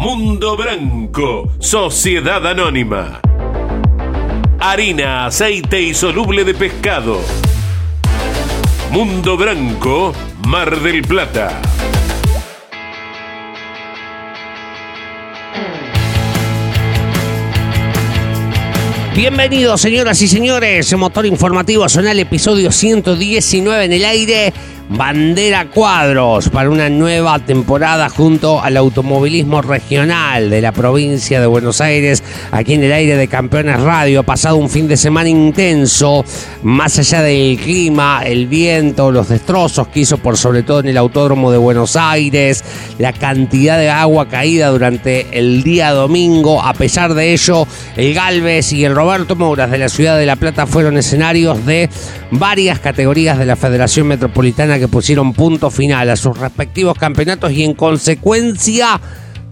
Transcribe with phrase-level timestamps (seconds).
[0.00, 3.20] Mundo Branco, Sociedad Anónima.
[4.58, 7.20] Harina, aceite y soluble de pescado.
[8.90, 10.14] Mundo Branco,
[10.46, 11.60] Mar del Plata.
[19.14, 24.54] Bienvenidos señoras y señores, Motor Informativo Zonal, episodio 119 en el aire
[24.90, 31.80] bandera cuadros para una nueva temporada junto al automovilismo regional de la provincia de Buenos
[31.80, 34.20] Aires, aquí en el aire de Campeones Radio.
[34.20, 36.24] Ha pasado un fin de semana intenso,
[36.64, 40.96] más allá del clima, el viento, los destrozos que hizo por sobre todo en el
[40.96, 42.64] Autódromo de Buenos Aires,
[42.98, 46.60] la cantidad de agua caída durante el día domingo.
[46.60, 47.64] A pesar de ello,
[47.96, 51.88] el Galvez y el Roberto Mouras de la ciudad de La Plata fueron escenarios de
[52.32, 57.64] varias categorías de la Federación Metropolitana que pusieron punto final a sus respectivos campeonatos y
[57.64, 59.00] en consecuencia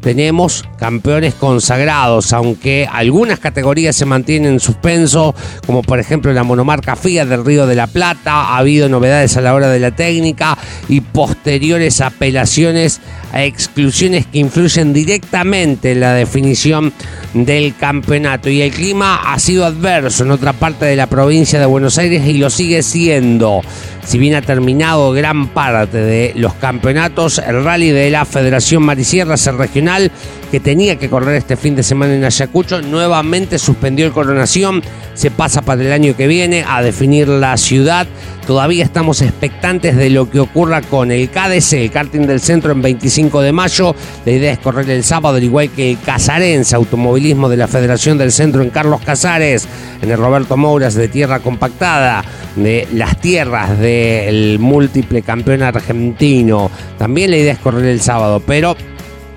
[0.01, 5.35] tenemos campeones consagrados, aunque algunas categorías se mantienen en suspenso,
[5.67, 9.41] como por ejemplo la monomarca Fiat del Río de la Plata, ha habido novedades a
[9.41, 10.57] la hora de la técnica
[10.89, 13.01] y posteriores apelaciones
[13.33, 16.93] a exclusiones que influyen directamente en la definición
[17.35, 18.49] del campeonato.
[18.49, 22.27] Y el clima ha sido adverso en otra parte de la provincia de Buenos Aires
[22.27, 23.61] y lo sigue siendo.
[24.05, 29.47] Si bien ha terminado gran parte de los campeonatos, el rally de la Federación Marisierras,
[29.47, 30.11] el regional,
[30.51, 34.83] que tenía que correr este fin de semana en Ayacucho, nuevamente suspendió el coronación.
[35.19, 38.07] Se pasa para el año que viene a definir la ciudad.
[38.47, 42.81] Todavía estamos expectantes de lo que ocurra con el KDC, el karting del centro, en
[42.81, 43.97] 25 de mayo.
[44.25, 48.17] La idea es correr el sábado, al igual que el Casarense, automovilismo de la Federación
[48.17, 49.67] del Centro en Carlos Casares,
[50.01, 52.23] en el Roberto Mouras de Tierra Compactada,
[52.55, 56.71] de las tierras del múltiple campeón argentino.
[56.97, 58.77] También la idea es correr el sábado, pero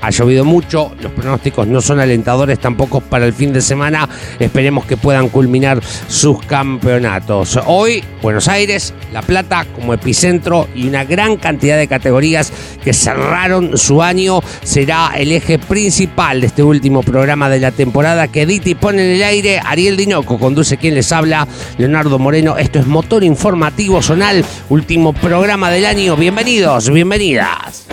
[0.01, 4.09] ha llovido mucho, los pronósticos no son alentadores tampoco para el fin de semana.
[4.39, 7.59] Esperemos que puedan culminar sus campeonatos.
[7.65, 12.51] Hoy, Buenos Aires, La Plata como epicentro y una gran cantidad de categorías
[12.83, 18.27] que cerraron su año será el eje principal de este último programa de la temporada
[18.27, 20.39] que edita y pone en el aire Ariel Dinoco.
[20.39, 21.47] Conduce quien les habla,
[21.77, 22.57] Leonardo Moreno.
[22.57, 26.15] Esto es Motor Informativo Zonal, último programa del año.
[26.15, 27.90] Bienvenidos, bienvenidas.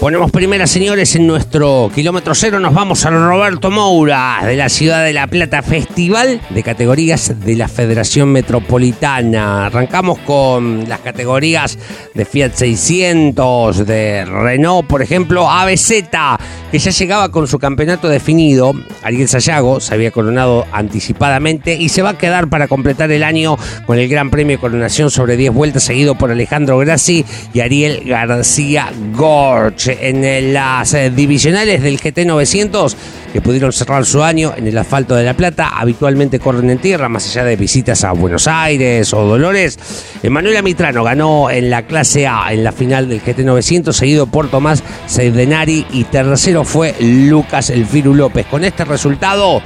[0.00, 2.58] Ponemos primera, señores, en nuestro kilómetro cero.
[2.58, 7.54] Nos vamos al Roberto Moura de la ciudad de La Plata, Festival de categorías de
[7.54, 9.66] la Federación Metropolitana.
[9.66, 11.78] Arrancamos con las categorías
[12.14, 15.92] de Fiat 600, de Renault, por ejemplo, ABZ,
[16.70, 18.72] que ya llegaba con su campeonato definido.
[19.02, 23.58] Ariel Sayago se había coronado anticipadamente y se va a quedar para completar el año
[23.84, 28.02] con el Gran Premio de Coronación sobre 10 vueltas, seguido por Alejandro Grassi y Ariel
[28.06, 32.96] García Gorch en las eh, divisionales del GT 900
[33.32, 35.68] que pudieron cerrar su año en el asfalto de La Plata.
[35.78, 39.78] Habitualmente corren en tierra, más allá de visitas a Buenos Aires o Dolores.
[40.22, 44.50] Emanuel Amitrano ganó en la clase A en la final del GT 900, seguido por
[44.50, 48.46] Tomás Seidenari y tercero fue Lucas Elfiru López.
[48.46, 49.62] Con este resultado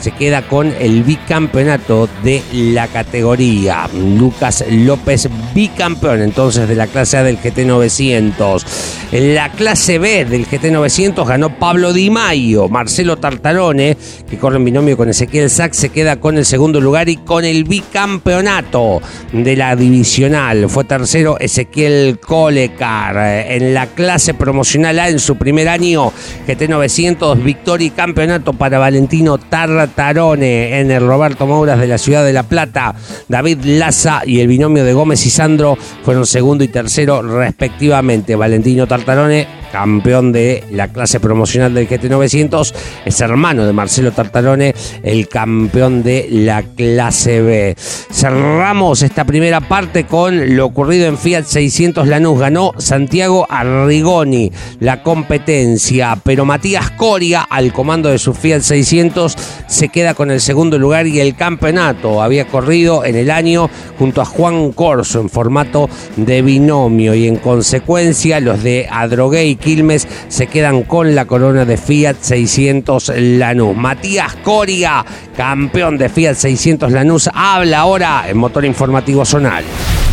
[0.00, 3.88] se queda con el bicampeonato de la categoría.
[3.92, 8.66] Lucas López, bicampeón entonces de la clase A del GT 900.
[9.10, 12.68] En la clase B del GT 900 ganó Pablo Di Maio.
[12.68, 13.96] Marcelo Tartarone,
[14.28, 17.44] que corre en binomio con Ezequiel Sack, se queda con el segundo lugar y con
[17.44, 19.00] el bicampeonato
[19.32, 20.68] de la divisional.
[20.68, 23.16] Fue tercero Ezequiel Colecar.
[23.50, 26.12] En la clase promocional A en su primer año,
[26.46, 31.98] GT 900, victoria y campeonato para Valentino Tartarone Tarone en el Roberto Mouras de la
[31.98, 32.94] ciudad de La Plata.
[33.28, 38.36] David Laza y el binomio de Gómez y Sandro fueron segundo y tercero respectivamente.
[38.36, 42.74] Valentino Tartarone, pantalones campeón de la clase promocional del GT900,
[43.04, 47.74] es hermano de Marcelo Tartarone, el campeón de la clase B.
[47.78, 52.38] Cerramos esta primera parte con lo ocurrido en Fiat 600 Lanús.
[52.38, 54.50] Ganó Santiago Arrigoni
[54.80, 59.36] la competencia, pero Matías Coria, al comando de su Fiat 600,
[59.66, 64.20] se queda con el segundo lugar y el campeonato había corrido en el año junto
[64.20, 70.46] a Juan Corso en formato de binomio y en consecuencia los de Adroguey Quilmes se
[70.46, 73.76] quedan con la corona de Fiat 600 Lanús.
[73.76, 75.04] Matías Coria,
[75.36, 79.64] campeón de Fiat 600 Lanús, habla ahora en Motor Informativo Zonal.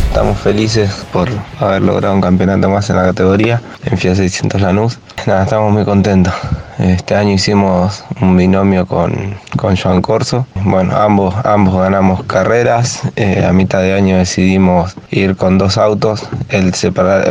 [0.08, 1.28] Estamos felices por
[1.60, 4.98] haber logrado un campeonato más en la categoría, en Fiat 600 Lanús.
[5.26, 6.32] Nada, estamos muy contentos.
[6.78, 10.46] Este año hicimos un binomio con, con Joan Corso.
[10.62, 13.00] Bueno, ambos, ambos ganamos carreras.
[13.16, 16.28] Eh, a mitad de año decidimos ir con dos autos.
[16.48, 16.72] Él,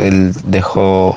[0.02, 1.16] él dejó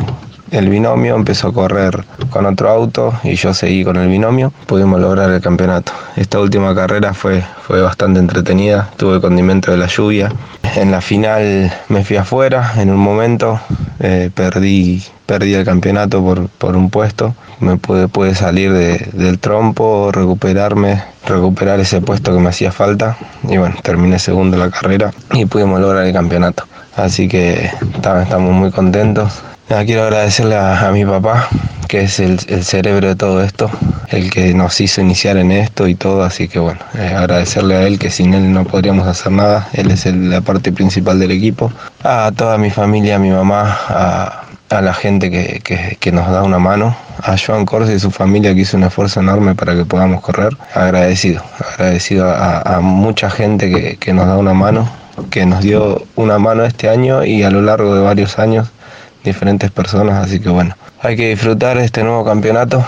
[0.50, 5.00] el binomio, empezó a correr con otro auto y yo seguí con el binomio, pudimos
[5.00, 5.92] lograr el campeonato.
[6.16, 10.32] Esta última carrera fue, fue bastante entretenida, tuve condimento de la lluvia.
[10.76, 13.60] En la final me fui afuera, en un momento
[14.00, 20.10] eh, perdí, perdí el campeonato por, por un puesto, me pude, pude salir del trompo,
[20.12, 25.44] recuperarme, recuperar ese puesto que me hacía falta y bueno, terminé segundo la carrera y
[25.44, 26.64] pudimos lograr el campeonato.
[26.96, 27.70] Así que
[28.22, 31.48] estamos muy contentos, quiero agradecerle a, mi papá,
[31.88, 33.70] que es el, cerebro de todo esto,
[34.08, 37.82] el que nos hizo iniciar en esto y todo, así que bueno, eh, agradecerle a
[37.86, 41.70] él, que sin él no podríamos hacer nada, él es la parte principal del equipo,
[42.02, 46.94] a toda mi familia, a mi mamá, a, la gente que, nos da una mano,
[47.22, 50.56] a Joan Corse y su familia que hizo un esfuerzo enorme para que podamos correr,
[50.74, 51.42] agradecido,
[51.72, 54.90] agradecido a, mucha gente que, que nos da una mano,
[55.30, 58.68] que nos dio una mano este año y a lo largo de varios años
[59.28, 62.84] diferentes personas, así que bueno, hay que disfrutar este nuevo campeonato,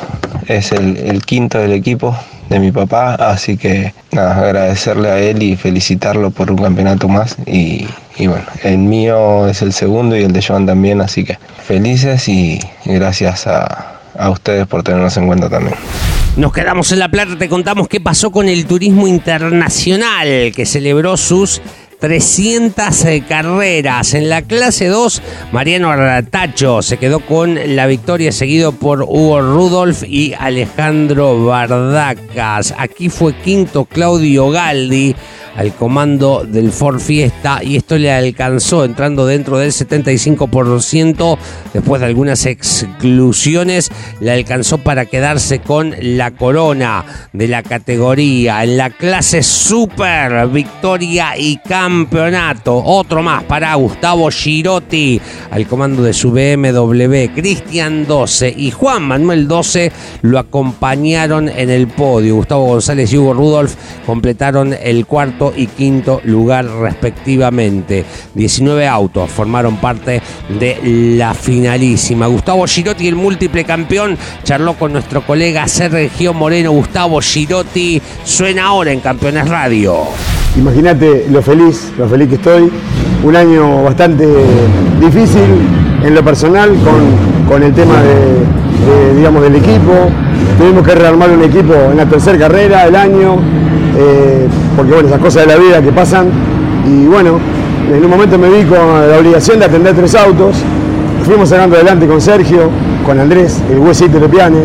[0.47, 2.17] es el, quinto del equipo
[2.49, 7.37] de mi papá, así que nada, agradecerle a él y felicitarlo por un campeonato más
[7.47, 7.87] y,
[8.19, 12.61] bueno, el mío es el segundo y el de Joan también, así que felices y,
[12.85, 15.77] gracias a, a ustedes por tenernos en cuenta también.
[16.37, 21.17] Nos quedamos en La Plata, te contamos qué pasó con el turismo internacional que celebró
[21.17, 21.61] sus
[22.01, 24.15] 300 eh, carreras.
[24.15, 30.03] En la clase 2, Mariano Artacho se quedó con la victoria seguido por Hugo Rudolf
[30.05, 32.75] y Alejandro Bardacas.
[32.79, 35.15] Aquí fue quinto Claudio Galdi
[35.57, 41.39] al comando del Ford Fiesta y esto le alcanzó entrando dentro del 75%
[41.75, 48.77] después de algunas exclusiones le alcanzó para quedarse con la corona de la categoría en
[48.77, 51.59] la clase super victoria y
[51.91, 55.21] campeonato otro más para Gustavo Girotti
[55.51, 59.91] al comando de su BMW Cristian 12 y Juan Manuel 12
[60.23, 63.75] lo acompañaron en el podio Gustavo González y Hugo Rudolf
[64.07, 68.05] completaron el cuarto y quinto lugar respectivamente.
[68.35, 70.79] 19 autos formaron parte de
[71.17, 72.27] la finalísima.
[72.27, 76.71] Gustavo Girotti, el múltiple campeón, charló con nuestro colega Sergio Moreno.
[76.73, 80.07] Gustavo Girotti suena ahora en Campeones Radio.
[80.57, 82.71] Imagínate lo feliz, lo feliz que estoy.
[83.23, 84.27] Un año bastante
[85.01, 85.45] difícil
[86.05, 89.93] en lo personal con, con el tema de, digamos, del equipo.
[90.59, 93.39] Tuvimos que rearmar un equipo en la tercera carrera del año
[93.97, 96.29] eh, porque bueno, esas cosas de la vida que pasan.
[96.87, 97.39] Y bueno,
[97.93, 100.57] en un momento me vi con la obligación de atender tres autos.
[101.25, 102.71] Fuimos sacando adelante con Sergio,
[103.05, 104.63] con Andrés, el huesito de Piane.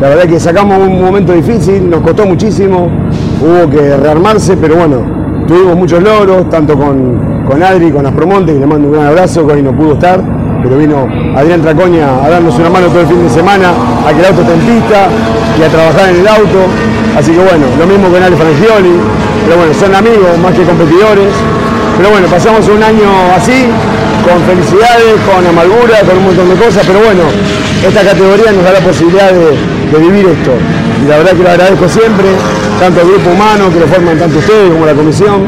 [0.00, 2.90] La verdad que sacamos un momento difícil, nos costó muchísimo,
[3.40, 5.15] hubo que rearmarse, pero bueno,
[5.46, 9.46] tuvimos muchos logros, tanto con, con Adri, con Aspromonte, que le mando un gran abrazo,
[9.46, 10.20] que hoy no pudo estar,
[10.62, 11.06] pero vino
[11.36, 13.70] Adrián Tracoña a darnos una mano todo el fin de semana,
[14.06, 14.54] a que el auto esté
[15.58, 16.66] y a trabajar en el auto.
[17.16, 18.92] Así que bueno, lo mismo con Ale Frangioli,
[19.46, 21.32] pero bueno, son amigos más que competidores.
[21.96, 23.64] Pero bueno, pasamos un año así,
[24.26, 27.24] con felicidades, con amargura, con un montón de cosas, pero bueno,
[27.80, 30.52] esta categoría nos da la posibilidad de, vivir esto.
[31.00, 32.26] Y la verdad que lo agradezco siempre,
[32.78, 35.46] tanto al grupo humano que lo forman tanto ustedes como la comisión.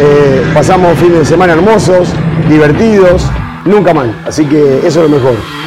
[0.00, 2.08] Eh, pasamos fines de semana hermosos,
[2.48, 3.26] divertidos,
[3.64, 4.14] nunca mal.
[4.26, 5.57] Así que eso es lo mejor.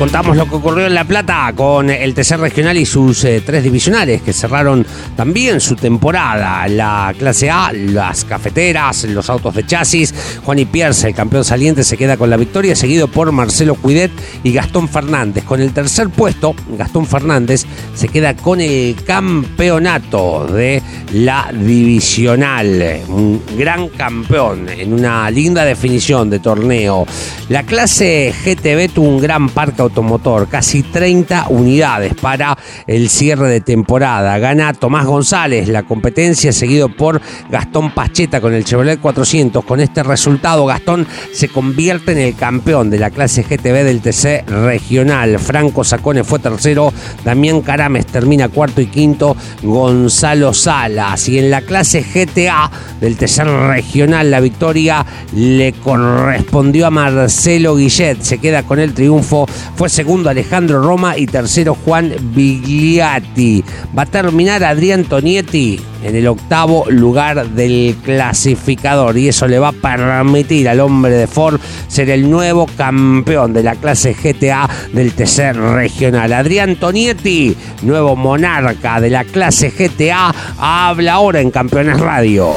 [0.00, 3.62] Contamos lo que ocurrió en La Plata con el tercer regional y sus eh, tres
[3.62, 6.66] divisionales que cerraron también su temporada.
[6.68, 10.14] La clase A, las cafeteras, los autos de chasis.
[10.42, 14.10] Juan y Pierce, el campeón saliente, se queda con la victoria, seguido por Marcelo Cuidet
[14.42, 15.44] y Gastón Fernández.
[15.44, 23.02] Con el tercer puesto, Gastón Fernández se queda con el campeonato de la divisional.
[23.06, 27.06] Un gran campeón en una linda definición de torneo.
[27.50, 32.56] La clase GTB tuvo un gran parque automotor, casi 30 unidades para
[32.86, 34.38] el cierre de temporada.
[34.38, 37.20] Gana Tomás González la competencia, seguido por
[37.50, 39.64] Gastón Pacheta con el Chevrolet 400.
[39.64, 44.48] Con este resultado, Gastón se convierte en el campeón de la clase GTB del TC
[44.48, 45.38] regional.
[45.38, 46.92] Franco Sacone fue tercero,
[47.24, 51.28] Damián Caram Rames termina cuarto y quinto Gonzalo Salas.
[51.30, 52.70] Y en la clase GTA
[53.00, 58.20] del tercer regional la victoria le correspondió a Marcelo Guillet.
[58.20, 59.46] Se queda con el triunfo.
[59.80, 63.64] Fue segundo Alejandro Roma y tercero Juan Bigliati.
[63.96, 69.68] Va a terminar Adrián Tonietti en el octavo lugar del clasificador y eso le va
[69.68, 71.58] a permitir al hombre de Ford
[71.88, 76.34] ser el nuevo campeón de la clase GTA del tercer regional.
[76.34, 82.52] Adrián Tonietti, nuevo monarca de la clase GTA, habla ahora en Campeones Radio.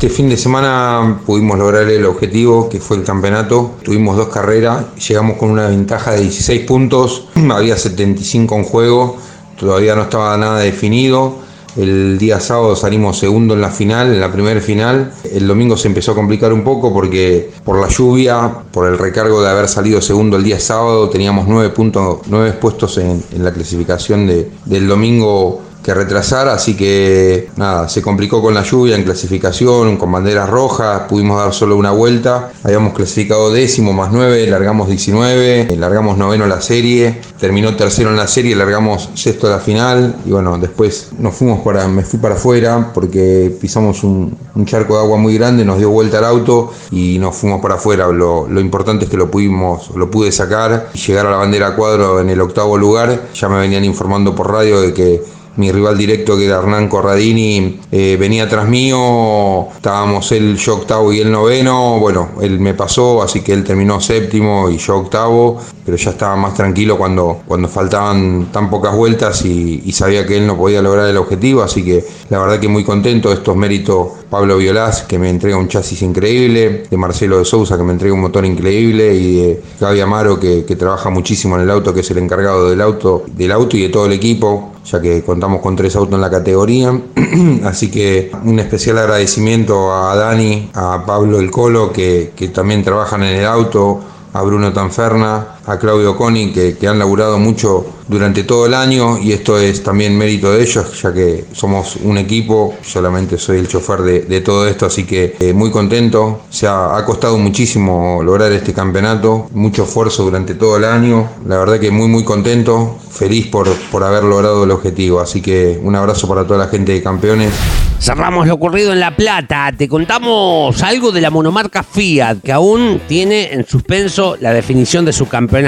[0.00, 3.72] Este fin de semana pudimos lograr el objetivo que fue el campeonato.
[3.82, 9.18] Tuvimos dos carreras, llegamos con una ventaja de 16 puntos, había 75 en juego,
[9.58, 11.36] todavía no estaba nada definido
[11.76, 15.12] el día sábado salimos segundo en la final, en la primera final.
[15.32, 19.40] El domingo se empezó a complicar un poco porque por la lluvia, por el recargo
[19.42, 22.20] de haber salido segundo el día sábado, teníamos nueve puntos,
[22.60, 25.62] puestos en, la clasificación de, del domingo
[25.94, 31.38] retrasar, así que nada, se complicó con la lluvia en clasificación, con banderas rojas, pudimos
[31.38, 37.20] dar solo una vuelta, habíamos clasificado décimo más nueve, largamos 19, largamos noveno la serie,
[37.38, 41.88] terminó tercero en la serie, largamos sexto la final y bueno, después nos fuimos para,
[41.88, 46.18] me fui para afuera porque pisamos un, charco de agua muy grande, nos dio vuelta
[46.18, 50.10] el auto y nos fuimos para afuera, lo, lo importante es que lo pudimos, lo
[50.10, 53.84] pude sacar y llegar a la bandera cuadro en el octavo lugar, ya me venían
[53.84, 55.22] informando por radio de que
[55.60, 61.12] mi rival directo que era Hernán Corradini eh, venía tras mío, estábamos él, yo octavo
[61.12, 65.60] y él noveno, bueno, él me pasó, así que él terminó séptimo y yo octavo,
[65.84, 70.38] pero ya estaba más tranquilo cuando, cuando faltaban tan pocas vueltas y, y sabía que
[70.38, 74.19] él no podía lograr el objetivo, así que la verdad que muy contento, estos méritos
[74.30, 78.14] Pablo Violás, que me entrega un chasis increíble, de Marcelo de Sousa, que me entrega
[78.14, 82.00] un motor increíble, y de Gaby Amaro, que, que trabaja muchísimo en el auto, que
[82.00, 85.60] es el encargado del auto, del auto y de todo el equipo, ya que contamos
[85.60, 86.96] con tres autos en la categoría.
[87.64, 93.24] Así que un especial agradecimiento a Dani, a Pablo El Colo, que, que también trabajan
[93.24, 94.00] en el auto,
[94.32, 99.18] a Bruno Tanferna, a Claudio Coni, que, que, han laburado mucho durante todo el año
[99.18, 103.68] y esto es también mérito de ellos, ya que somos un equipo, solamente soy el
[103.68, 108.50] chofer de, de todo esto, así que eh, muy contento, se ha, costado muchísimo lograr
[108.50, 113.46] este campeonato, mucho esfuerzo durante todo el año, la verdad que muy muy contento, feliz
[113.46, 117.02] por, por haber logrado el objetivo, así que un abrazo para toda la gente de
[117.02, 117.52] campeones.
[118.00, 119.70] Cerramos lo ocurrido en La Plata.
[119.76, 125.12] Te contamos algo de la monomarca Fiat, que aún tiene en suspenso la definición de
[125.12, 125.59] su campeonato.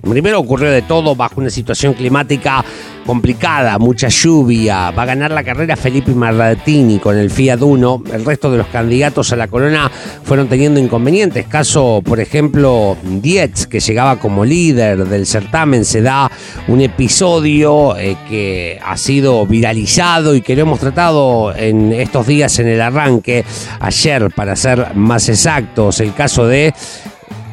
[0.00, 2.64] Primero ocurrió de todo bajo una situación climática
[3.04, 4.90] complicada, mucha lluvia.
[4.90, 8.02] Va a ganar la carrera Felipe Marratini con el Fiat Uno.
[8.12, 9.90] El resto de los candidatos a la corona
[10.24, 11.46] fueron teniendo inconvenientes.
[11.46, 15.84] Caso, por ejemplo, Dietz, que llegaba como líder del certamen.
[15.84, 16.30] Se da
[16.68, 22.58] un episodio eh, que ha sido viralizado y que lo hemos tratado en estos días
[22.58, 23.44] en el arranque.
[23.80, 26.72] Ayer, para ser más exactos, el caso de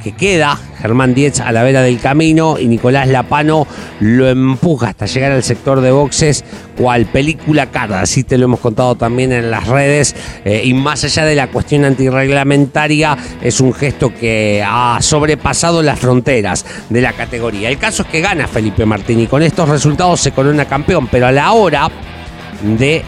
[0.03, 3.67] que queda Germán Dietz a la vera del camino y Nicolás Lapano
[3.99, 6.43] lo empuja hasta llegar al sector de boxes,
[6.77, 11.03] cual película carda, así te lo hemos contado también en las redes, eh, y más
[11.03, 17.13] allá de la cuestión antirreglamentaria, es un gesto que ha sobrepasado las fronteras de la
[17.13, 17.69] categoría.
[17.69, 21.31] El caso es que gana Felipe Martini, con estos resultados se corona campeón, pero a
[21.31, 21.89] la hora
[22.61, 23.03] de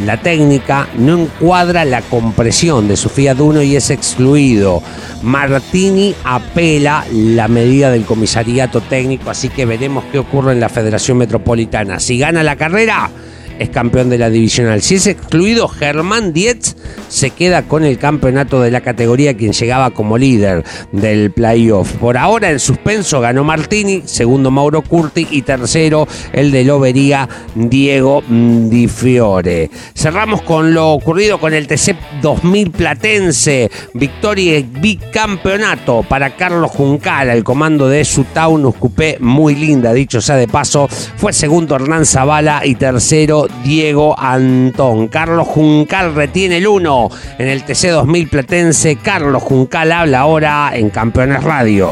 [0.00, 4.82] la técnica no encuadra la compresión de su Fiat Uno y es excluido.
[5.22, 11.18] Martini apela la medida del comisariato técnico, así que veremos qué ocurre en la Federación
[11.18, 12.00] Metropolitana.
[12.00, 13.10] Si gana la carrera,
[13.58, 14.82] es campeón de la divisional.
[14.82, 16.76] Si es excluido, Germán Dietz
[17.08, 21.92] se queda con el campeonato de la categoría, quien llegaba como líder del playoff.
[21.92, 28.22] Por ahora, en suspenso ganó Martini, segundo Mauro Curti y tercero el de Lobería, Diego
[28.28, 29.70] Di Fiore.
[29.94, 37.30] Cerramos con lo ocurrido con el TC 2000 Platense, victoria y bicampeonato para Carlos Juncal,
[37.30, 40.88] al comando de su Taunus Coupé, muy linda, dicho sea de paso.
[40.88, 45.08] Fue segundo Hernán Zavala y tercero Diego Antón.
[45.08, 47.08] Carlos Juncal retiene el 1
[47.38, 48.96] en el TC 2000 Platense.
[48.96, 51.90] Carlos Juncal habla ahora en Campeones Radio.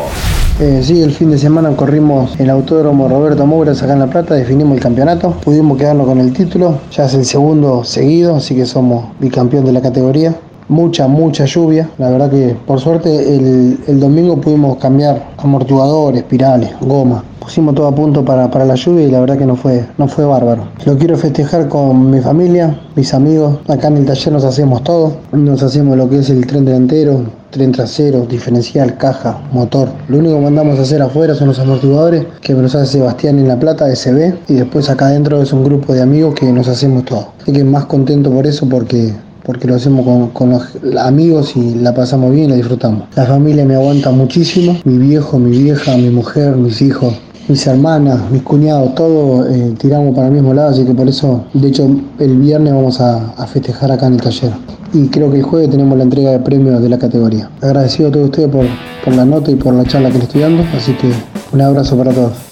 [0.61, 4.35] Eh, sí, el fin de semana corrimos el autódromo Roberto Moura acá en La Plata,
[4.35, 8.67] definimos el campeonato, pudimos quedarnos con el título, ya es el segundo seguido, así que
[8.67, 10.37] somos bicampeón de la categoría.
[10.69, 17.25] Mucha, mucha lluvia, la verdad que por suerte el, domingo pudimos cambiar amortiguadores, espirales, goma,
[17.41, 20.09] pusimos todo a punto para, para, la lluvia y la verdad que no fue, no
[20.09, 20.65] fue bárbaro.
[20.85, 23.59] Lo quiero festejar con mi familia, mis amigos.
[23.69, 25.17] Acá en el taller nos hacemos todo.
[25.33, 29.89] Nos hacemos lo que es el tren delantero, tren trasero, diferencial, caja, motor.
[30.09, 33.49] Lo único que mandamos a hacer afuera son los amortiguadores que nos hace Sebastián en
[33.49, 37.05] La Plata, SB, y después acá adentro es un grupo de amigos que nos hacemos
[37.05, 37.29] todo.
[37.41, 39.13] Así que más contento por eso porque
[39.45, 40.63] porque lo hacemos con, los
[40.99, 43.05] amigos y la pasamos bien y la disfrutamos.
[43.17, 47.15] La familia me aguanta muchísimo, mi viejo, mi vieja, mi mujer, mis hijos,
[47.49, 51.45] mis hermanas, mis cuñados, todos eh, tiramos para el mismo lado, así que por eso,
[51.53, 54.53] de hecho, el viernes vamos a, a, festejar acá en el taller.
[54.93, 57.51] Y creo que el jueves tenemos la entrega de premios de la categoría.
[57.63, 58.67] Agradecido a todos ustedes por,
[59.05, 61.11] por la nota y por la charla que les estoy dando, así que
[61.53, 62.52] un abrazo para todos.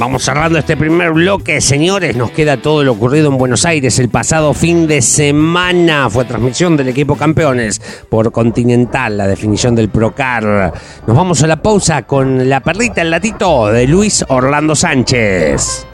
[0.00, 2.16] Vamos cerrando este primer bloque, señores.
[2.16, 6.08] Nos queda todo lo ocurrido en Buenos Aires el pasado fin de semana.
[6.08, 10.72] Fue transmisión del equipo campeones por Continental, la definición del Procar.
[11.06, 15.86] Nos vamos a la pausa con la perrita, el latito de Luis Orlando Sánchez.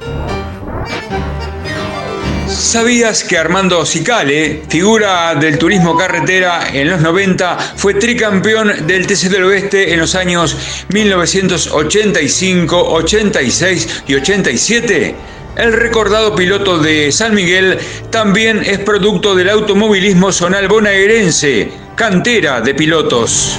[2.58, 9.28] ¿Sabías que Armando Cicale, figura del turismo carretera en los 90, fue tricampeón del TC
[9.28, 10.56] del Oeste en los años
[10.88, 15.14] 1985, 86 y 87?
[15.54, 17.78] El recordado piloto de San Miguel
[18.10, 23.58] también es producto del automovilismo zonal bonaerense, cantera de pilotos.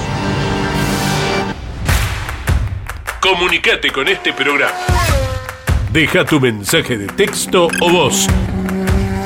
[3.20, 4.74] Comunicate con este programa.
[5.92, 8.26] Deja tu mensaje de texto o voz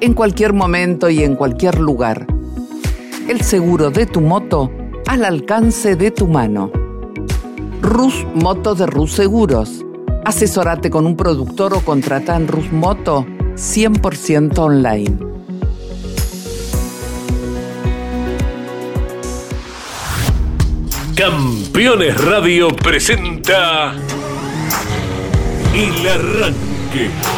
[0.00, 2.26] En cualquier momento y en cualquier lugar.
[3.28, 4.70] El seguro de tu moto
[5.08, 6.70] al alcance de tu mano.
[7.82, 9.84] Rus Moto de Rus Seguros.
[10.24, 15.18] Asesorate con un productor o contrata en Rus Moto 100% online.
[21.16, 23.94] Campeones Radio presenta
[25.74, 27.37] El Arranque.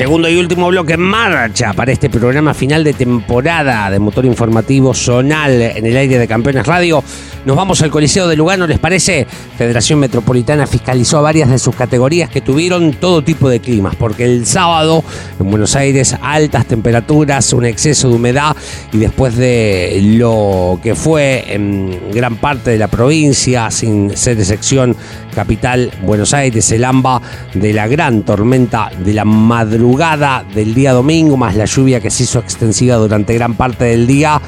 [0.00, 4.94] Segundo y último bloque en marcha para este programa final de temporada de motor informativo
[4.94, 7.04] zonal en el aire de Campeones Radio.
[7.44, 9.26] Nos vamos al Coliseo de Lugano, ¿les parece?
[9.58, 14.46] Federación Metropolitana fiscalizó varias de sus categorías que tuvieron todo tipo de climas, porque el
[14.46, 15.04] sábado
[15.38, 18.56] en Buenos Aires altas temperaturas, un exceso de humedad
[18.94, 24.96] y después de lo que fue en gran parte de la provincia, sin ser excepción,
[25.34, 27.22] capital Buenos Aires, el AMBA
[27.54, 32.24] de la gran tormenta de la madrugada del día domingo, más la lluvia que se
[32.24, 34.40] hizo extensiva durante gran parte del día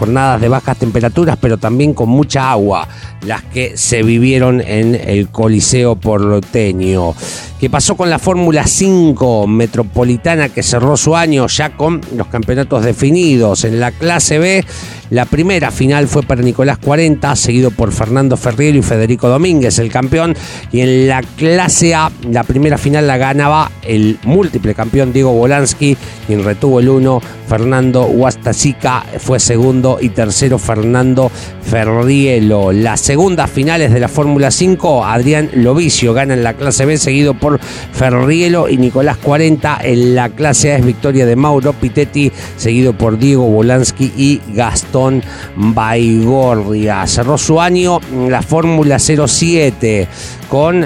[0.00, 2.88] jornadas de bajas temperaturas, pero también con mucha agua,
[3.26, 7.14] las que se vivieron en el Coliseo porteño.
[7.60, 12.82] ¿Qué pasó con la Fórmula 5 metropolitana que cerró su año ya con los campeonatos
[12.82, 13.64] definidos?
[13.64, 14.64] En la clase B,
[15.10, 19.92] la primera final fue para Nicolás 40, seguido por Fernando Ferriero y Federico Domínguez, el
[19.92, 20.34] campeón.
[20.72, 25.98] Y en la clase A, la primera final la ganaba el múltiple campeón Diego Bolansky,
[26.26, 27.20] quien retuvo el 1.
[27.46, 31.30] Fernando Huastasica fue segundo y tercero Fernando
[31.62, 32.72] Ferrielo.
[32.72, 37.34] Las segundas finales de la Fórmula 5, Adrián Lovicio gana en la clase B, seguido
[37.34, 39.80] por Ferrielo y Nicolás 40.
[39.82, 45.22] En la clase A es victoria de Mauro Pitetti, seguido por Diego Bolansky y Gastón
[45.56, 47.06] Baigorria.
[47.06, 50.08] Cerró su año la Fórmula 07
[50.50, 50.84] con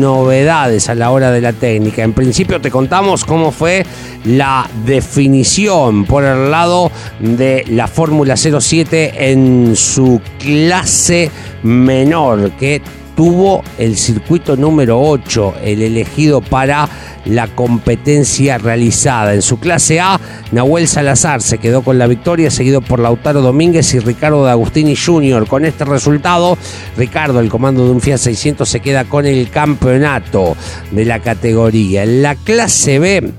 [0.00, 2.02] novedades a la hora de la técnica.
[2.02, 3.84] En principio te contamos cómo fue
[4.24, 11.30] la definición por el lado de la Fórmula 07 en su clase
[11.62, 12.80] menor que
[13.22, 16.88] tuvo el circuito número 8, el elegido para
[17.24, 19.32] la competencia realizada.
[19.32, 20.18] En su clase A,
[20.50, 24.96] Nahuel Salazar se quedó con la victoria, seguido por Lautaro Domínguez y Ricardo de Agustini
[24.96, 25.46] Jr.
[25.46, 26.58] Con este resultado,
[26.96, 30.56] Ricardo, el comando de un Fiat 600, se queda con el campeonato
[30.90, 32.02] de la categoría.
[32.02, 33.32] En la clase B,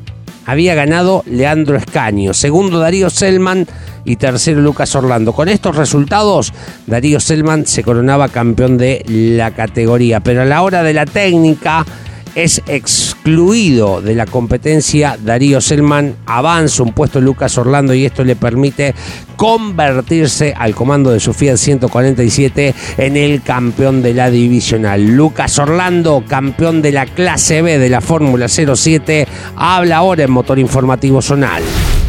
[0.46, 3.68] había ganado Leandro Escaño, segundo Darío Selman
[4.06, 5.34] y tercero Lucas Orlando.
[5.34, 6.54] Con estos resultados,
[6.88, 11.86] Darío Selman se coronaba campeón de la categoría, pero a la hora de la técnica
[12.36, 18.36] es excluido de la competencia Darío Selman, avanza un puesto Lucas Orlando y esto le
[18.36, 18.96] permite
[19.36, 25.16] convertirse al comando de su Fiat 147 en el campeón de la divisional.
[25.16, 30.60] Lucas Orlando, campeón de la clase B de la Fórmula 07, habla ahora en Motor
[30.60, 31.64] Informativo Zonal.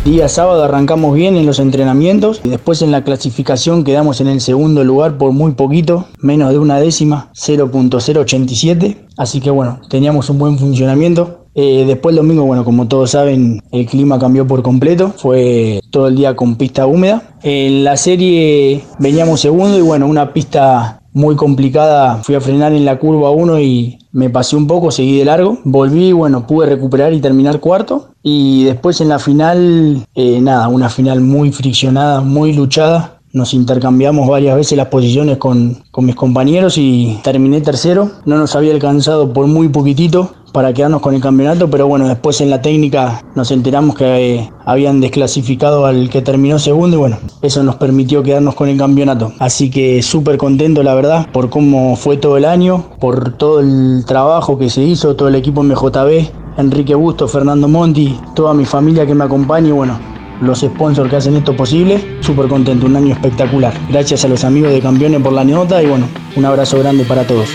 [0.05, 4.43] Día sábado arrancamos bien en los entrenamientos y después en la clasificación quedamos en el
[4.43, 8.99] segundo lugar por muy poquito, menos de una décima, 0.087.
[9.17, 11.47] Así que bueno, teníamos un buen funcionamiento.
[11.55, 15.15] Eh, después el domingo, bueno, como todos saben, el clima cambió por completo.
[15.17, 17.37] Fue todo el día con pista húmeda.
[17.43, 22.19] En la serie veníamos segundo y bueno, una pista muy complicada.
[22.23, 25.59] Fui a frenar en la curva 1 y me pasé un poco, seguí de largo.
[25.65, 28.11] Volví, bueno, pude recuperar y terminar cuarto.
[28.23, 33.21] Y después en la final, eh, nada, una final muy friccionada, muy luchada.
[33.33, 38.11] Nos intercambiamos varias veces las posiciones con, con mis compañeros y terminé tercero.
[38.27, 42.41] No nos había alcanzado por muy poquitito para quedarnos con el campeonato, pero bueno, después
[42.41, 47.19] en la técnica nos enteramos que eh, habían desclasificado al que terminó segundo y bueno,
[47.43, 49.33] eso nos permitió quedarnos con el campeonato.
[49.41, 54.05] Así que súper contento la verdad por cómo fue todo el año, por todo el
[54.07, 59.05] trabajo que se hizo, todo el equipo MJB, Enrique Busto, Fernando Monti, toda mi familia
[59.05, 59.99] que me acompaña y bueno,
[60.41, 62.19] los sponsors que hacen esto posible.
[62.21, 63.75] Súper contento, un año espectacular.
[63.91, 67.27] Gracias a los amigos de Campeones por la nota y bueno, un abrazo grande para
[67.27, 67.49] todos.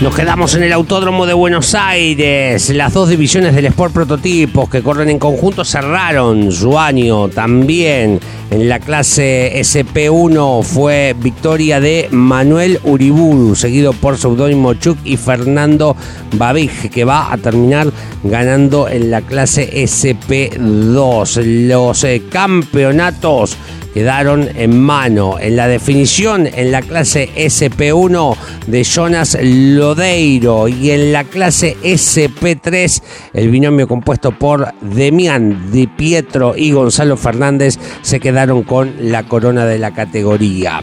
[0.00, 2.70] Nos quedamos en el Autódromo de Buenos Aires.
[2.70, 8.18] Las dos divisiones del Sport Prototipos que corren en conjunto cerraron su año también.
[8.50, 15.94] En la clase SP1 fue victoria de Manuel Uriburu, seguido por Seudónimo Chuk y Fernando
[16.32, 17.92] Babij, que va a terminar
[18.24, 21.42] ganando en la clase SP2.
[21.68, 23.54] Los eh, campeonatos
[23.94, 25.38] quedaron en mano.
[25.38, 33.02] En la definición, en la clase SP1 de Jonas Lodeiro y en la clase SP3,
[33.34, 39.66] el binomio compuesto por Demian Di Pietro y Gonzalo Fernández se quedaron con la corona
[39.66, 40.82] de la categoría.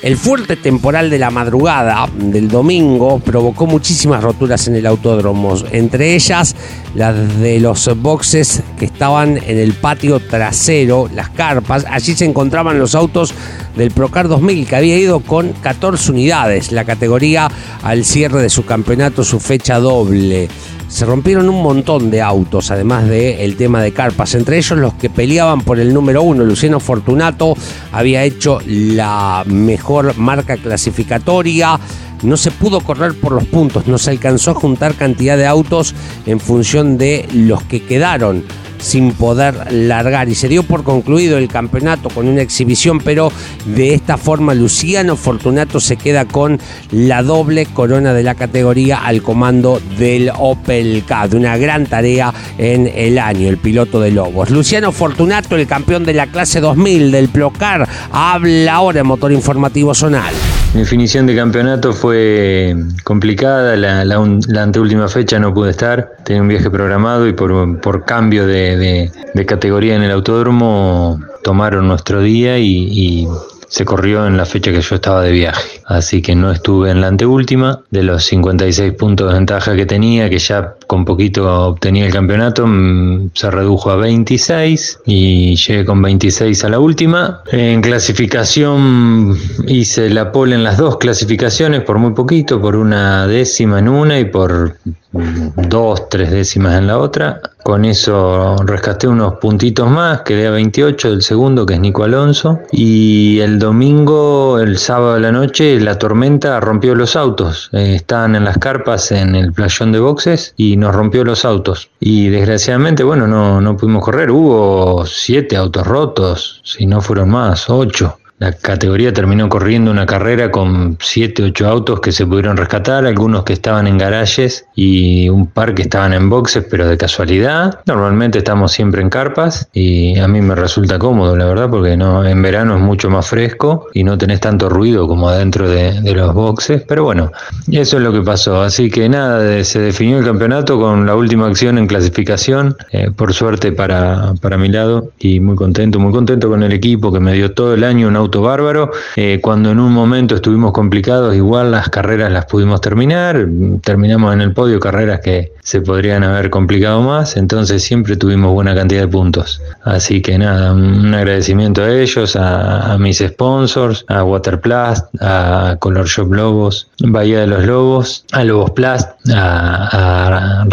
[0.00, 6.14] El fuerte temporal de la madrugada del domingo provocó muchísimas roturas en el autódromo, entre
[6.14, 6.54] ellas
[6.94, 11.84] las de los boxes que estaban en el patio trasero, las carpas.
[11.90, 13.34] Allí se encontraban los autos
[13.76, 17.50] del Procar 2000 que había ido con 14 unidades, la categoría
[17.82, 20.48] al cierre de su campeonato, su fecha doble
[20.88, 25.10] se rompieron un montón de autos, además del tema de carpas, entre ellos los que
[25.10, 26.44] peleaban por el número uno.
[26.44, 27.54] Luciano Fortunato
[27.92, 31.78] había hecho la mejor marca clasificatoria.
[32.22, 35.94] No se pudo correr por los puntos, no se alcanzó a juntar cantidad de autos
[36.26, 38.44] en función de los que quedaron
[38.78, 43.32] sin poder largar y se dio por concluido el campeonato con una exhibición, pero
[43.66, 46.58] de esta forma Luciano Fortunato se queda con
[46.90, 52.32] la doble corona de la categoría al comando del Opel K, de una gran tarea
[52.58, 54.50] en el año, el piloto de Lobos.
[54.50, 59.94] Luciano Fortunato, el campeón de la clase 2000 del Plocar, habla ahora en Motor Informativo
[59.94, 60.34] Zonal.
[60.74, 66.70] Definición de campeonato fue complicada, la, la, anteúltima fecha no pude estar, tenía un viaje
[66.70, 69.10] programado y por, cambio de,
[69.46, 73.26] categoría en el autódromo tomaron nuestro día y
[73.68, 75.80] se corrió en la fecha que yo estaba de viaje.
[75.84, 77.80] Así que no estuve en la anteúltima.
[77.90, 82.66] De los 56 puntos de ventaja que tenía, que ya con poquito obtenía el campeonato,
[82.66, 87.42] mm, se redujo a 26 y llegué con 26 a la última.
[87.52, 93.78] En clasificación hice la pole en las dos clasificaciones por muy poquito, por una décima
[93.78, 94.76] en una y por
[95.12, 97.40] dos, tres décimas en la otra.
[97.68, 102.60] Con eso rescaté unos puntitos más, quedé a 28 del segundo, que es Nico Alonso.
[102.72, 107.68] Y el domingo, el sábado de la noche, la tormenta rompió los autos.
[107.74, 111.90] Eh, estaban en las carpas en el playón de boxes y nos rompió los autos.
[112.00, 114.30] Y desgraciadamente, bueno, no, no pudimos correr.
[114.30, 118.16] Hubo siete autos rotos, si no fueron más, ocho.
[118.38, 123.42] La categoría terminó corriendo una carrera con 7, 8 autos que se pudieron rescatar, algunos
[123.42, 127.80] que estaban en garajes y un par que estaban en boxes, pero de casualidad.
[127.86, 132.24] Normalmente estamos siempre en carpas y a mí me resulta cómodo, la verdad, porque no
[132.24, 136.32] en verano es mucho más fresco y no tenés tanto ruido como adentro de, los
[136.32, 136.82] boxes.
[136.86, 137.32] Pero bueno,
[137.72, 138.62] eso es lo que pasó.
[138.62, 143.34] Así que nada, se definió el campeonato con la última acción en clasificación, eh, por
[143.34, 147.32] suerte para, para mi lado y muy contento, muy contento con el equipo que me
[147.32, 148.90] dio todo el año un auto bárbaro.
[149.16, 153.46] Eh, cuando en un momento estuvimos complicados, igual las carreras las pudimos terminar.
[153.82, 157.36] Terminamos en el podio carreras que se podrían haber complicado más.
[157.36, 159.60] Entonces siempre tuvimos buena cantidad de puntos.
[159.84, 166.32] Así que nada, un agradecimiento a ellos, a, mis sponsors, a Waterplast, a Color Shop
[166.32, 170.66] Lobos, Bahía de los Lobos, a Lobos Plast, a, a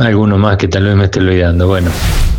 [0.00, 1.66] algunos más que tal vez me esté olvidando.
[1.66, 1.90] Bueno.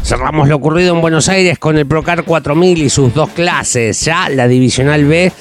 [0.03, 3.97] Cerramos lo ocurrido en Buenos Aires con el Procar 4000 y sus dos clases.
[4.29, 5.31] La Divisional B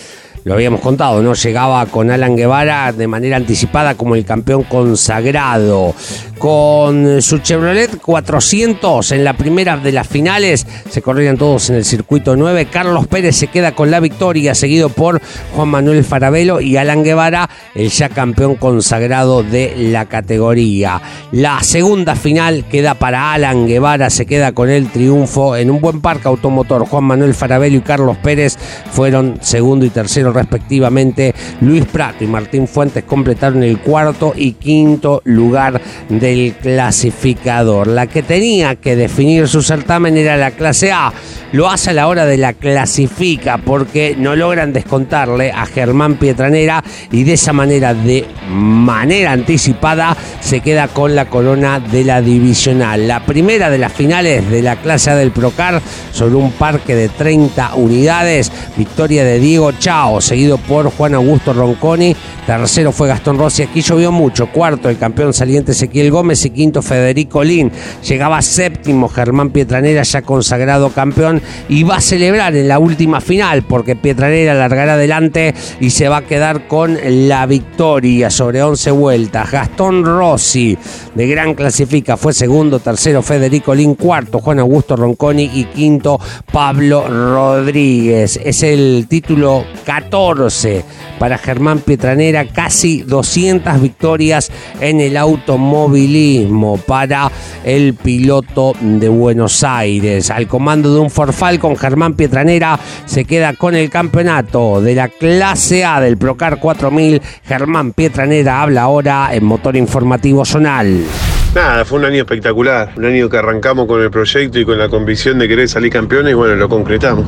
[0.45, 1.35] lo habíamos contado, ¿no?
[1.35, 5.95] Llegaba con Alan Guevara de manera anticipada como el campeón consagrado.
[6.39, 11.85] Con su Chevrolet 400 en la primera de las finales, se corrían todos en el
[11.85, 12.69] circuito 9.
[12.73, 15.21] Carlos Pérez se queda con la victoria, seguido por
[15.55, 21.03] Juan Manuel Farabelo y Alan Guevara, el ya campeón consagrado de la categoría.
[21.31, 26.01] La segunda final queda para Alan Guevara, se queda con el triunfo en un buen
[26.01, 26.87] parque automotor.
[26.87, 28.57] Juan Manuel Farabelo y Carlos Pérez
[28.91, 31.35] fueron segundo y tercero respectivamente.
[31.61, 37.87] Luis Prato y Martín Fuentes completaron el cuarto y quinto lugar del clasificador.
[37.87, 41.13] La que tenía que definir su certamen era la clase A.
[41.53, 46.83] Lo hace a la hora de la clasifica porque no logran descontarle a Germán Pietranera
[47.11, 53.09] y de esa manera, de manera anticipada, se queda con la corona de la divisional.
[53.09, 57.09] La primera de las finales de la clase A del Procar sobre un parque de
[57.09, 58.53] 30 unidades.
[58.77, 62.15] Victoria de Diego Chao seguido por Juan Augusto Ronconi.
[62.47, 63.63] Tercero fue Gastón Rossi.
[63.63, 64.49] Aquí llovió mucho.
[64.49, 66.45] Cuarto, el campeón saliente Ezequiel Gómez.
[66.45, 67.71] Y quinto, Federico Lin.
[68.07, 71.41] Llegaba séptimo Germán Pietranera, ya consagrado campeón.
[71.69, 76.19] Y va a celebrar en la última final, porque Pietranera largará adelante y se va
[76.19, 79.51] a quedar con la victoria sobre 11 vueltas.
[79.51, 80.77] Gastón Rossi,
[81.15, 82.81] de gran clasifica, fue segundo.
[82.81, 83.95] Tercero, Federico Lin.
[83.95, 85.51] Cuarto, Juan Augusto Ronconi.
[85.55, 86.19] Y quinto,
[86.53, 88.41] Pablo Rodríguez.
[88.43, 90.85] Es el título 14 14
[91.21, 97.31] para Germán Pietranera, casi 200 victorias en el automovilismo para
[97.63, 100.31] el piloto de Buenos Aires.
[100.31, 105.09] Al comando de un Forfal con Germán Pietranera se queda con el campeonato de la
[105.09, 107.23] clase A del Procar 4000.
[107.45, 111.05] Germán Pietranera habla ahora en Motor Informativo Zonal.
[111.53, 114.89] Nada, fue un año espectacular, un año que arrancamos con el proyecto y con la
[114.89, 117.25] convicción de querer salir campeones y bueno, lo concretamos.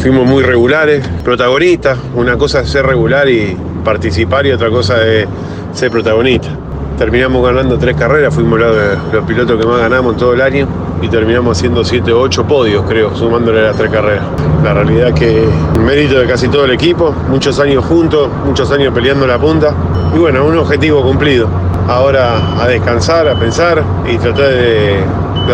[0.00, 5.26] Fuimos muy regulares, protagonistas, una cosa es ser regular y participar y otra cosa es
[5.72, 6.50] ser protagonista.
[6.96, 10.68] Terminamos ganando tres carreras, fuimos los, pilotos que más ganamos en todo el año
[11.02, 14.24] y terminamos haciendo siete o ocho podios, creo, sumándole las tres carreras.
[14.62, 15.48] La realidad es que
[15.80, 19.74] mérito de casi todo el equipo, muchos años juntos, muchos años peleando la punta
[20.14, 21.48] y bueno, un objetivo cumplido
[21.88, 25.04] ahora a descansar, a pensar y tratar de,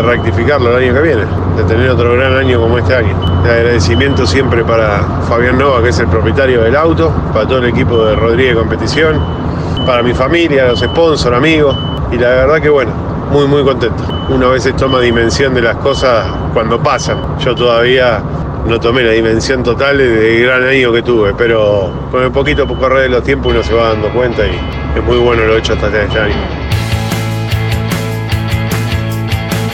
[0.01, 1.23] rectificarlo el año que viene,
[1.57, 3.13] de tener otro gran año como este año.
[3.43, 7.65] De agradecimiento siempre para Fabián Nova, que es el propietario del auto, para todo el
[7.65, 9.19] equipo de Rodríguez Competición,
[9.85, 11.75] para mi familia, los sponsors, amigos,
[12.11, 12.91] y la verdad que bueno,
[13.31, 14.03] muy muy contento.
[14.29, 17.17] Una vez toma dimensión de las cosas cuando pasan.
[17.39, 18.21] Yo todavía
[18.65, 23.03] no tomé la dimensión total del gran año que tuve, pero con el poquito correr
[23.03, 25.87] de los tiempos uno se va dando cuenta y es muy bueno lo hecho hasta
[25.87, 26.35] este año.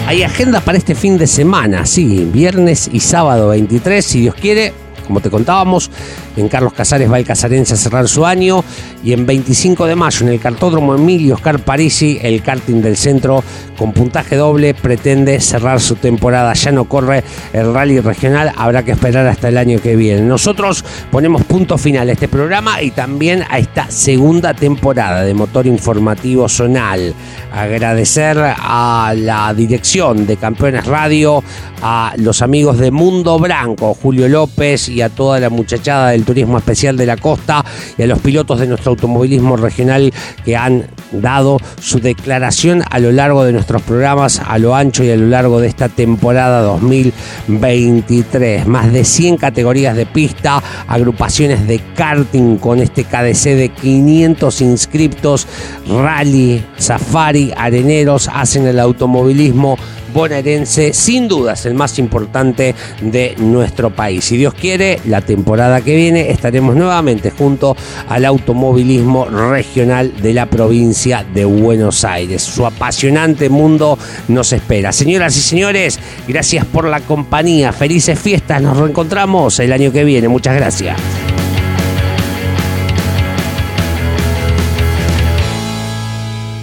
[0.08, 4.73] Hay agenda para este fin de semana, sí, viernes y sábado 23, si Dios quiere,
[5.06, 5.91] como te contábamos.
[6.38, 8.63] En Carlos Casares va el casarense a cerrar su año.
[9.04, 13.44] Y en 25 de mayo, en el cartódromo Emilio Oscar Parisi, el karting del centro
[13.78, 16.54] con puntaje doble pretende cerrar su temporada.
[16.54, 20.22] Ya no corre el rally regional, habrá que esperar hasta el año que viene.
[20.22, 25.68] Nosotros ponemos punto final a este programa y también a esta segunda temporada de Motor
[25.68, 27.14] Informativo Zonal.
[27.54, 31.44] Agradecer a la dirección de Campeones Radio,
[31.82, 36.58] a los amigos de Mundo Branco, Julio López y a toda la muchachada del Turismo
[36.58, 37.64] Especial de la Costa
[37.98, 43.43] y a los pilotos de automovilismo regional que han dado su declaración a lo largo
[43.43, 48.67] de nuestros programas, a lo ancho y a lo largo de esta temporada 2023.
[48.67, 55.47] Más de 100 categorías de pista, agrupaciones de karting con este KDC de 500 inscriptos,
[55.88, 59.78] rally, safari, areneros, hacen el automovilismo
[60.17, 64.25] bonaerense, sin dudas el más importante de nuestro país.
[64.25, 67.77] Si Dios quiere, la temporada que viene estaremos nuevamente junto
[68.10, 72.41] al automovilismo regional de la provincia de Buenos Aires.
[72.41, 74.91] Su apasionante mundo nos espera.
[74.91, 77.71] Señoras y señores, gracias por la compañía.
[77.71, 78.60] Felices fiestas.
[78.60, 80.27] Nos reencontramos el año que viene.
[80.27, 80.99] Muchas gracias.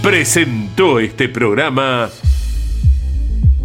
[0.02, 2.10] Presentó este programa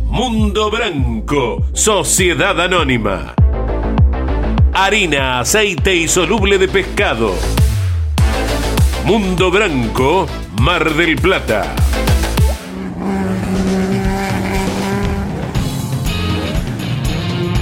[0.09, 3.35] Mundo Branco, Sociedad Anónima.
[4.73, 7.35] Harina, aceite y soluble de pescado.
[9.05, 10.27] Mundo Branco,
[10.59, 11.75] Mar del Plata.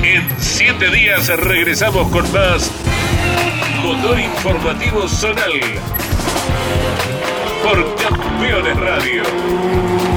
[0.01, 2.71] En siete días regresamos con más
[3.83, 5.51] Motor Informativo Zonal.
[7.61, 10.16] Por Campeones Radio